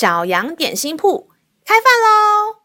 [0.00, 1.28] 小羊点心铺
[1.62, 2.56] 开饭喽！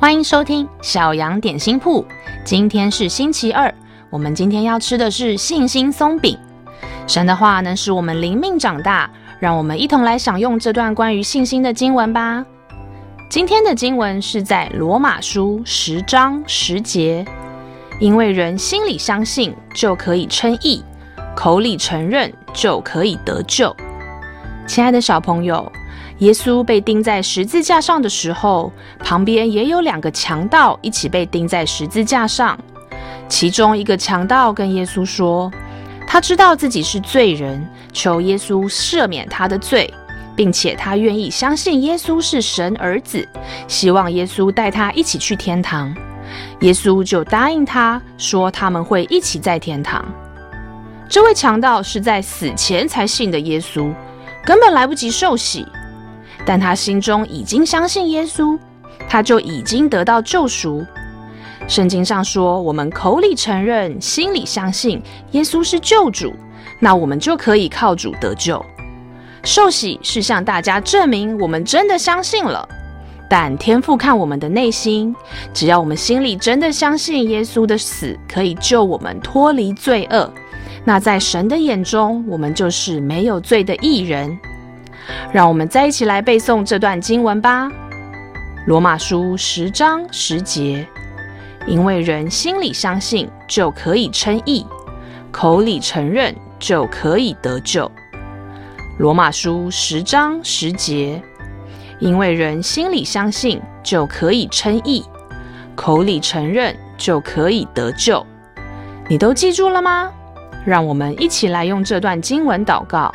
[0.00, 2.04] 欢迎收听小羊点心铺。
[2.44, 3.72] 今天是星期二，
[4.10, 6.36] 我们今天要吃的是信心松饼。
[7.06, 9.08] 神的话能使我们灵命长大，
[9.38, 12.44] 让我们一同来享用这段关于信心的经文吧。
[13.30, 17.24] 今天的经文是在罗马书十章十节，
[18.00, 20.82] 因为人心里相信就可以称义，
[21.36, 23.72] 口里承认就可以得救。
[24.66, 25.70] 亲爱的小朋友，
[26.18, 32.58] 耶稣被钉在十字架上的时候，旁边也有两个强盗一起被钉在十字架上。
[33.28, 35.50] 其中一个强盗跟耶稣说，
[36.06, 39.92] 他知道自己是罪人，求耶稣赦免他的罪，
[40.34, 43.26] 并且他愿意相信耶稣是神儿子，
[43.68, 45.94] 希望耶稣带他一起去天堂。
[46.60, 50.04] 耶稣就答应他说，他们会一起在天堂。
[51.08, 53.92] 这位强盗是在死前才信的耶稣。
[54.46, 55.66] 根本来不及受洗，
[56.46, 58.56] 但他心中已经相信耶稣，
[59.08, 60.86] 他就已经得到救赎。
[61.66, 66.32] 圣经上说，我们口里承认，心里相信耶稣是救主，
[66.78, 68.64] 那我们就可以靠主得救。
[69.42, 72.68] 受洗是向大家证明我们真的相信了，
[73.28, 75.12] 但天父看我们的内心，
[75.52, 80.32] 只要我们心里真的相信耶稣的死可以救我们脱离罪恶。
[80.88, 84.38] 那在神的眼中，我们就是没有罪的义人。
[85.32, 87.66] 让我们再一起来背诵这段经文吧，
[88.66, 90.86] 《罗马书》十章十节：
[91.66, 94.64] 因为人心里相信就可以称义，
[95.32, 97.84] 口里承认就可以得救。
[98.98, 101.20] 《罗马书》十章十节：
[101.98, 105.04] 因为人心里相信就可以称义，
[105.74, 108.24] 口里承认就可以得救。
[109.08, 110.12] 你都记住了吗？
[110.66, 113.10] 让我们一起来用这段经文祷告。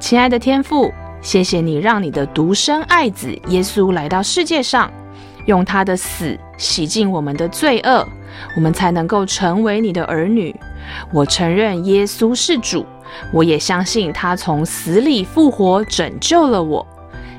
[0.00, 0.90] 亲爱的天父，
[1.20, 4.90] 谢谢你让你的独生爱子耶稣来到世界上，
[5.44, 8.08] 用他的死洗净我们的罪恶，
[8.56, 10.58] 我们才能够成为你的儿女。
[11.12, 12.86] 我承认耶稣是主，
[13.32, 16.84] 我也相信他从死里复活，拯救了我。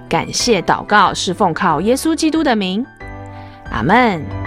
[0.07, 2.85] 感谢祷告是奉靠耶稣基督的名，
[3.71, 4.40] 阿门。